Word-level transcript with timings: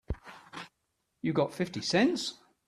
You 1.21 1.31
got 1.31 1.53
fifty 1.53 1.79
cents? 1.83 2.39